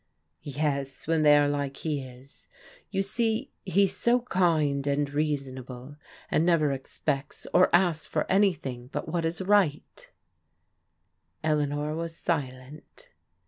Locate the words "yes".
0.41-1.05